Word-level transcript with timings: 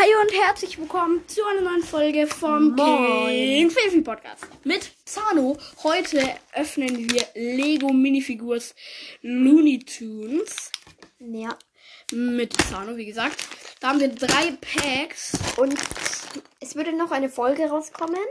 Hi 0.00 0.08
und 0.22 0.32
herzlich 0.32 0.78
willkommen 0.78 1.28
zu 1.28 1.44
einer 1.44 1.60
neuen 1.60 1.82
Folge 1.82 2.26
vom 2.26 2.74
Moin. 2.74 3.26
King 3.28 3.70
Fifi 3.70 4.00
Podcast 4.00 4.46
mit 4.64 4.90
Zano. 5.04 5.58
Heute 5.82 6.36
öffnen 6.54 7.10
wir 7.10 7.26
Lego 7.34 7.92
Minifigures 7.92 8.74
Looney 9.20 9.80
Tunes 9.80 10.72
Ja. 11.18 11.54
mit 12.12 12.54
Zano, 12.62 12.96
wie 12.96 13.04
gesagt. 13.04 13.36
Da 13.80 13.90
haben 13.90 14.00
wir 14.00 14.08
drei 14.08 14.52
Packs. 14.62 15.32
Und 15.58 15.76
es 16.60 16.76
würde 16.76 16.96
noch 16.96 17.10
eine 17.10 17.28
Folge 17.28 17.68
rauskommen. 17.68 18.24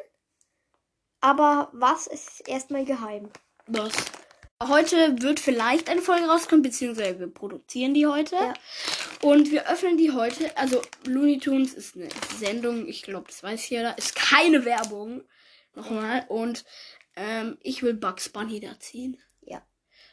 Aber 1.22 1.70
was 1.74 2.08
ist 2.08 2.48
erstmal 2.48 2.84
geheim? 2.84 3.30
Das. 3.68 3.94
Heute 4.68 5.22
wird 5.22 5.40
vielleicht 5.40 5.88
eine 5.88 6.02
Folge 6.02 6.26
rauskommen, 6.26 6.64
beziehungsweise 6.64 7.20
wir 7.20 7.28
produzieren 7.28 7.94
die 7.94 8.08
heute. 8.08 8.36
Ja. 8.36 8.54
Und 9.22 9.52
wir 9.52 9.70
öffnen 9.70 9.98
die 9.98 10.12
heute. 10.12 10.56
Also 10.58 10.82
Looney 11.06 11.40
Tunes 11.40 11.74
ist 11.74 11.96
eine 11.96 12.08
Sendung, 12.38 12.88
ich 12.88 13.02
glaube, 13.04 13.28
das 13.28 13.44
weiß 13.44 13.70
jeder. 13.70 13.98
Ist 13.98 14.16
keine 14.16 14.66
Werbung. 14.66 15.24
Nochmal. 15.76 16.26
Und 16.30 16.64
ähm, 17.16 17.58
ich 17.62 17.84
will 17.84 17.94
Bugs 17.94 18.30
Bunny 18.30 18.60
da 18.60 18.80
ziehen. 18.80 19.18
Ja. 19.42 19.62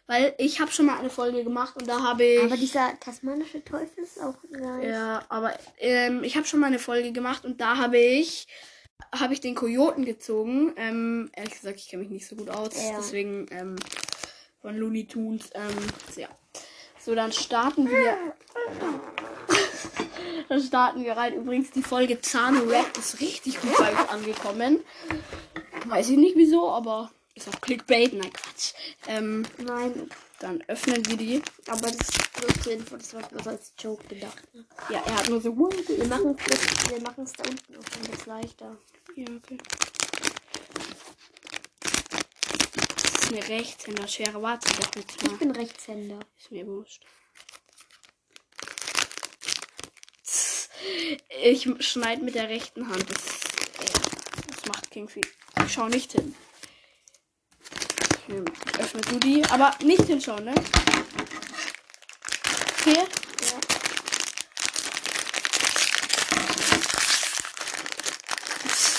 Weil 0.07 0.35
ich 0.39 0.61
habe 0.61 0.73
schon 0.73 0.87
mal 0.87 0.99
eine 0.99 1.11
Folge 1.11 1.45
gemacht 1.45 1.77
und 1.77 1.89
da 1.89 2.03
habe 2.03 2.25
ich. 2.25 2.43
Aber 2.43 2.57
dieser 2.57 2.99
tasmanische 3.01 3.65
Teufel 3.65 4.03
ist 4.05 4.21
auch 4.21 4.37
nice. 4.51 4.85
ja, 4.87 5.25
aber 5.29 5.55
ähm, 5.79 6.25
ich 6.25 6.37
habe 6.37 6.47
schon 6.47 6.61
mal 6.61 6.67
eine 6.67 6.79
Folge 6.79 7.13
gemacht 7.13 7.45
und 7.45 7.61
da 7.61 7.77
habe 7.77 7.99
ich 7.99 8.47
habe 9.15 9.35
ich 9.35 9.41
den 9.41 9.55
Kojoten 9.55 10.05
gezogen. 10.05 10.73
Ähm, 10.77 11.31
ehrlich 11.35 11.55
gesagt, 11.55 11.77
ich 11.79 11.89
kenne 11.89 12.03
mich 12.03 12.11
nicht 12.11 12.27
so 12.27 12.35
gut 12.37 12.49
aus, 12.51 12.75
Ja. 12.75 12.97
deswegen 12.97 13.47
ähm, 13.51 13.77
von 14.61 14.77
Looney 14.77 15.07
Tunes. 15.07 15.51
Ähm, 15.55 15.77
ja. 16.17 16.29
So, 17.07 17.15
dann 17.15 17.31
starten 17.31 17.89
wir. 17.89 18.19
dann 20.49 20.61
starten 20.61 21.05
wir 21.05 21.17
rein. 21.17 21.35
Übrigens, 21.35 21.71
die 21.71 21.83
Folge 21.83 22.21
Zahn 22.21 22.69
Rap 22.69 22.99
ist 22.99 23.21
richtig 23.21 23.61
gut 23.61 23.79
bei 23.79 23.93
euch 23.93 24.11
angekommen. 24.11 24.81
Weiß 25.85 26.11
ich 26.11 26.17
nicht 26.17 26.35
wieso, 26.35 26.69
aber 26.69 27.13
ist 27.37 27.47
auch 27.49 27.61
Clickbait. 27.61 28.13
Nein, 28.13 28.33
Quatsch. 28.33 28.73
Ähm, 29.07 29.47
Nein, 29.59 30.11
dann 30.41 30.65
öffnen 30.67 31.07
wir 31.07 31.17
die. 31.17 31.43
aber 31.69 31.93
das 31.93 32.09
wird 32.41 32.67
Info, 32.67 32.97
das 32.97 33.15
war 33.15 33.23
bloß 33.23 33.47
als 33.47 33.73
Joke 33.79 34.03
gedacht. 34.09 34.43
Ne? 34.53 34.65
Ja, 34.91 35.01
er 35.07 35.19
hat 35.19 35.29
nur 35.29 35.41
so. 35.41 35.57
Wir 35.57 36.07
machen 36.09 36.35
es 36.37 36.91
wir 36.91 37.01
machen's 37.03 37.35
da 37.35 37.45
unten 37.45 37.73
dann 37.73 38.09
wird's 38.09 38.27
leichter. 38.27 38.77
Ja, 39.15 39.27
okay. 39.37 39.59
Ist 43.27 43.33
eine 43.33 43.49
Rechtshänder-Schere. 43.49 44.41
Warte 44.41 44.69
doch 44.69 44.91
Ich 44.95 45.23
mal. 45.29 45.37
bin 45.39 45.51
Rechtshänder. 45.51 46.21
Ist 46.39 46.53
mir 46.53 46.65
wurscht. 46.65 47.05
Ich 51.43 51.69
schneide 51.81 52.23
mit 52.23 52.37
der 52.37 52.49
rechten 52.49 52.89
Hand. 52.89 53.05
Das, 53.11 53.41
das 54.47 54.67
macht 54.67 54.93
King 54.93 55.09
viel. 55.09 55.27
Ich 55.65 55.73
schau 55.73 55.89
nicht 55.89 56.13
hin. 56.13 56.37
Okay, 58.29 58.45
öffne 58.79 59.01
du 59.01 59.19
die. 59.19 59.45
Aber 59.47 59.75
nicht 59.83 60.05
hinschauen, 60.05 60.45
ne? 60.45 60.55
Okay. 62.79 62.95
Ja. 62.95 63.59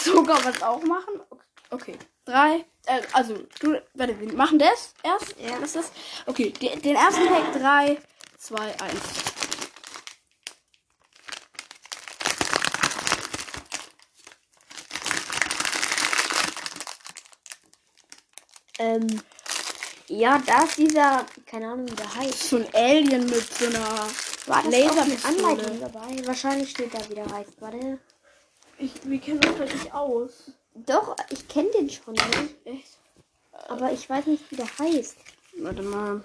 Sogar 0.03 0.43
was 0.43 0.61
auch 0.61 0.83
machen? 0.83 1.21
Okay. 1.69 1.97
Drei. 2.25 2.65
Äh, 2.87 3.01
also, 3.11 3.35
du, 3.59 3.81
warte, 3.95 4.17
wir 4.19 4.33
machen 4.33 4.59
das 4.59 4.93
erst. 5.03 5.35
Ja. 5.39 5.61
Was 5.61 5.75
ist 5.75 5.75
das? 5.75 5.91
Okay, 6.25 6.51
die, 6.51 6.69
den 6.79 6.95
ersten 6.95 7.27
Pack. 7.27 7.53
Drei, 7.53 7.97
zwei, 8.37 8.73
eins. 8.79 9.01
Ähm, 18.79 19.21
ja, 20.07 20.41
da 20.45 20.63
ist 20.63 20.77
dieser, 20.77 21.25
keine 21.45 21.67
Ahnung, 21.71 21.91
wie 21.91 21.95
der 21.95 22.15
heißt. 22.15 22.49
So 22.49 22.57
ein 22.57 22.67
Alien 22.73 23.25
mit 23.25 23.53
so 23.53 23.65
einer 23.65 24.07
War 24.45 24.63
das 24.63 24.65
eine 24.65 24.83
Laserpistole. 24.85 25.47
Anleitung 25.49 25.81
dabei? 25.81 26.25
Wahrscheinlich 26.27 26.69
steht 26.69 26.93
da, 26.93 26.99
wie 27.09 27.15
der 27.15 27.29
heißt. 27.29 27.59
Warte. 27.59 27.99
Ich, 28.77 28.91
wir 29.03 29.19
kennen 29.19 29.43
uns 29.43 29.59
halt 29.59 29.73
nicht 29.73 29.93
aus. 29.93 30.51
Doch, 30.85 31.15
ich 31.29 31.47
kenne 31.47 31.69
den 31.71 31.89
schon, 31.89 32.13
ne? 32.13 32.49
Echt? 32.65 32.97
aber 33.69 33.91
ich 33.91 34.07
weiß 34.09 34.27
nicht, 34.27 34.49
wie 34.51 34.55
der 34.55 34.77
heißt. 34.79 35.17
Warte 35.59 35.81
mal. 35.81 36.23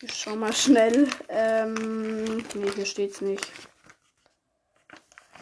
Ich 0.00 0.12
schau 0.14 0.34
mal 0.34 0.52
schnell. 0.52 1.08
Ähm, 1.28 2.38
nee, 2.54 2.70
hier 2.74 2.86
steht's 2.86 3.20
nicht. 3.20 3.46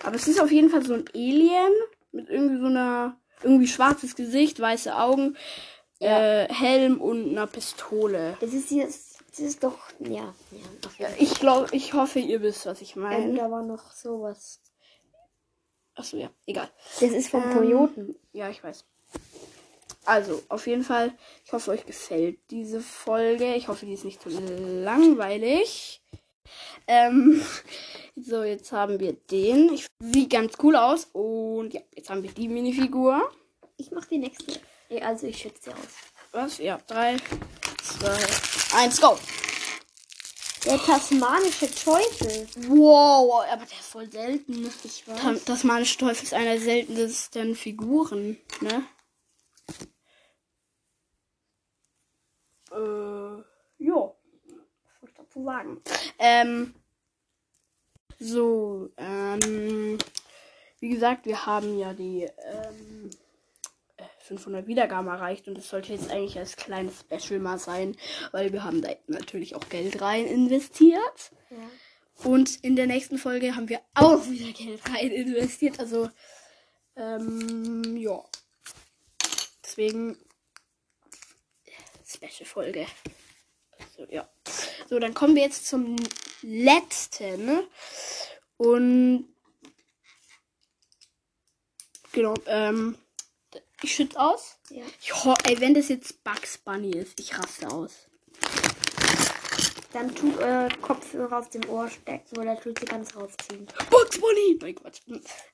Aber 0.03 0.17
es 0.17 0.27
ist 0.29 0.41
auf 0.41 0.51
jeden 0.51 0.69
Fall 0.69 0.85
so 0.85 0.95
ein 0.95 1.05
Alien 1.15 1.73
mit 2.11 2.29
irgendwie 2.29 2.59
so 2.59 2.67
einer 2.67 3.17
irgendwie 3.43 3.67
schwarzes 3.69 4.15
Gesicht, 4.17 4.59
weiße 4.61 4.95
Augen, 4.97 5.37
Ja. 6.01 6.43
äh, 6.45 6.53
Helm 6.53 7.01
und 7.01 7.31
einer 7.31 7.47
Pistole. 7.47 8.37
Das 8.41 8.53
ist 8.53 8.71
jetzt, 8.73 9.21
das 9.31 9.39
ist 9.39 9.63
doch, 9.65 9.79
ja, 10.01 10.35
ja. 10.99 11.09
Ich 11.19 11.35
glaube, 11.37 11.69
ich 11.75 11.95
hoffe, 11.95 12.19
ihr 12.19 12.43
wisst, 12.43 12.67
was 12.67 12.81
ich 12.83 12.97
Ähm, 12.97 13.03
meine. 13.03 13.35
da 13.37 13.51
war 13.51 13.63
noch 13.63 13.93
sowas. 13.93 14.61
Achso, 15.95 16.17
ja, 16.17 16.31
egal. 16.47 16.71
Das 17.01 17.11
ist 17.11 17.29
vom 17.29 17.43
Ähm. 17.51 18.15
Ja, 18.33 18.49
ich 18.49 18.63
weiß. 18.63 18.85
Also, 20.05 20.43
auf 20.49 20.67
jeden 20.67 20.83
Fall, 20.83 21.13
ich 21.45 21.53
hoffe, 21.53 21.71
euch 21.71 21.87
gefällt 21.87 22.39
diese 22.51 22.81
Folge. 22.81 23.55
Ich 23.55 23.69
hoffe, 23.69 23.87
die 23.87 23.93
ist 23.93 24.05
nicht 24.05 24.21
zu 24.21 24.31
langweilig. 24.31 26.03
Ähm, 26.87 27.41
so, 28.17 28.43
jetzt 28.43 28.73
haben 28.73 28.99
wir 28.99 29.13
den. 29.13 29.73
Ich, 29.73 29.87
sieht 30.01 30.31
ganz 30.31 30.55
cool 30.63 30.77
aus. 30.77 31.09
Und 31.13 31.75
ja, 31.75 31.81
jetzt 31.95 32.11
haben 32.11 32.23
wir 32.23 32.33
die 32.33 32.49
Minifigur. 32.49 33.31
Ich 33.77 33.91
mach 33.91 34.07
die 34.07 34.19
nächste. 34.19 34.61
Also 35.01 35.27
ich 35.27 35.39
schütze 35.39 35.63
sie 35.65 35.71
aus. 35.71 36.13
Was? 36.33 36.59
Ja, 36.59 36.79
drei, 36.87 37.17
zwei, 37.83 38.17
eins, 38.77 39.01
go! 39.01 39.19
Der 40.65 40.79
tasmanische 40.79 41.69
Teufel. 41.75 42.47
Wow, 42.69 43.43
aber 43.51 43.65
der 43.67 43.79
ist 43.79 43.89
voll 43.91 44.11
selten. 44.11 44.71
Ich 44.85 45.05
Ta- 45.05 45.33
weiß. 45.33 45.45
Tasmanische 45.45 45.99
Teufel 45.99 46.23
ist 46.25 46.35
einer 46.35 46.53
der 46.53 46.61
seltensten 46.61 47.57
Figuren, 47.57 48.39
ne? 48.61 48.85
Äh, 52.71 53.43
ja. 53.85 53.95
Was 53.97 55.01
soll 55.01 55.09
ich 55.09 55.15
dazu 55.17 55.45
sagen? 55.45 55.83
Ähm, 56.19 56.75
so, 58.21 58.91
ähm, 58.97 59.99
wie 60.79 60.89
gesagt, 60.89 61.27
wir 61.27 61.45
haben 61.45 61.77
ja 61.79 61.93
die 61.93 62.23
ähm, 62.23 63.11
äh, 63.11 63.22
500 64.39 64.67
Wiedergaben 64.67 65.09
erreicht 65.09 65.47
und 65.49 65.57
das 65.59 65.69
sollte 65.69 65.93
jetzt 65.93 66.11
eigentlich 66.11 66.39
als 66.39 66.57
kleines 66.57 67.01
Special 67.01 67.39
mal 67.39 67.59
sein, 67.59 67.97
weil 68.31 68.53
wir 68.53 68.65
haben 68.65 68.81
da 68.81 68.91
natürlich 69.07 69.55
auch 69.55 69.69
Geld 69.69 70.01
rein 70.01 70.27
investiert. 70.27 71.33
Ja. 71.51 71.57
Und 72.25 72.65
in 72.65 72.77
der 72.77 72.87
nächsten 72.87 73.19
Folge 73.19 73.57
haben 73.57 73.69
wir 73.69 73.81
auch 73.95 74.27
wieder 74.29 74.53
Geld 74.53 74.81
rein 74.89 75.11
investiert. 75.11 75.81
Also, 75.81 76.09
ähm, 76.97 77.97
ja. 77.97 78.23
Deswegen 79.65 80.17
Special-Folge. 82.07 82.87
So, 83.97 84.07
ja. 84.11 84.29
So, 84.89 84.99
dann 84.99 85.15
kommen 85.15 85.35
wir 85.35 85.43
jetzt 85.43 85.67
zum 85.67 85.97
letzten. 86.43 87.63
Und 88.57 89.35
genau, 92.13 92.35
ähm, 92.47 92.97
ich 93.83 93.95
schütze 93.95 94.19
aus. 94.19 94.57
ja. 94.71 94.85
Ich 95.01 95.25
ho 95.25 95.35
ey, 95.45 95.61
wenn 95.61 95.75
das 95.75 95.89
jetzt 95.89 96.23
Bugs 96.25 96.59
Bunny 96.59 96.91
ist, 96.91 97.19
ich 97.21 97.37
raste 97.39 97.69
aus. 97.69 98.09
Dann 99.93 100.15
tut 100.15 100.39
euer 100.39 100.71
Kopfhörer 100.81 101.39
auf 101.41 101.51
dem 101.51 101.69
Ohr 101.69 101.87
stecken 101.91 102.39
oder 102.39 102.59
tut 102.59 102.79
sie 102.79 102.87
ganz 102.87 103.15
rausziehen. 103.15 103.67
Bugs 103.91 104.19
Bunny! 104.19 104.59
Nein, 104.61 104.75
Quatsch. 104.75 105.01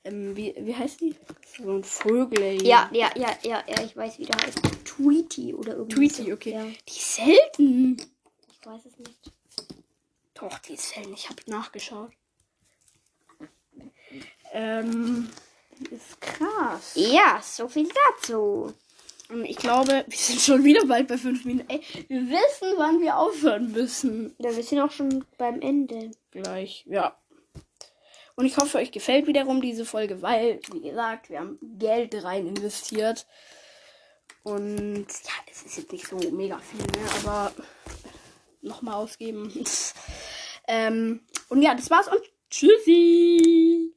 Ähm, 0.05 0.37
wie, 0.37 0.55
wie 0.61 0.75
heißt 0.77 1.01
die? 1.01 1.17
So 1.57 1.73
ein 1.73 1.83
Vögel. 1.83 2.41
ey. 2.41 2.65
Ja, 2.65 2.89
ja, 2.93 3.11
ja, 3.17 3.37
ja, 3.43 3.65
ja, 3.67 3.83
ich 3.83 3.97
weiß, 3.97 4.19
wie 4.21 4.27
der 4.27 4.41
heißt. 4.41 4.61
Tweety 4.85 5.55
oder 5.55 5.75
irgendwie. 5.75 6.09
Tweety, 6.09 6.27
so. 6.29 6.33
okay. 6.35 6.53
Ja, 6.53 6.65
Die 6.65 6.99
ist 6.99 7.15
selten. 7.17 7.97
ich 8.49 8.65
weiß 8.67 8.87
es 8.87 8.97
nicht. 8.99 9.33
Doch, 10.35 10.57
die 10.61 10.75
ist 10.75 10.89
selten. 10.91 11.15
Ich 11.15 11.29
habe 11.29 11.43
nachgeschaut. 11.47 12.13
Ähm, 14.53 15.29
die 15.81 15.95
ist 15.95 16.18
Ja, 16.95 17.41
so 17.43 17.69
viel 17.69 17.89
dazu. 18.17 18.75
Und 19.29 19.45
ich 19.45 19.57
glaube, 19.57 20.05
wir 20.09 20.19
sind 20.19 20.41
schon 20.41 20.65
wieder 20.65 20.85
bald 20.87 21.09
bei 21.09 21.19
fünf 21.19 21.45
Minuten. 21.45 21.69
Ey, 21.69 21.83
wir 22.09 22.23
wissen, 22.23 22.75
wann 22.77 23.01
wir 23.01 23.17
aufhören 23.17 23.73
müssen. 23.73 24.35
Ja, 24.39 24.55
wir 24.55 24.63
sind 24.63 24.81
auch 24.81 24.91
schon 24.91 25.25
beim 25.37 25.61
Ende. 25.61 26.11
Gleich, 26.31 26.85
ja. 26.87 27.17
Und 28.37 28.47
ich 28.47 28.57
hoffe, 28.57 28.79
euch 28.79 28.93
gefällt 28.93 29.27
wiederum 29.27 29.61
diese 29.61 29.85
Folge, 29.85 30.23
weil, 30.23 30.61
wie 30.73 30.81
gesagt, 30.81 31.29
wir 31.29 31.41
haben 31.41 31.59
Geld 31.61 32.15
rein 32.23 32.47
investiert. 32.47 33.27
Und 34.45 35.07
ja, 35.09 35.33
es 35.51 35.63
ist 35.63 35.77
jetzt 35.77 35.93
nicht 35.93 36.07
so 36.07 36.17
mega 36.31 36.59
viel, 36.59 36.81
ne? 36.81 37.09
Aber 37.25 37.53
nochmal 38.63 38.95
ausgeben. 38.95 39.53
ähm, 40.69 41.21
und 41.49 41.63
ja, 41.63 41.75
das 41.75 41.91
war's 41.91 42.09
und 42.09 42.23
tschüssi. 42.49 43.79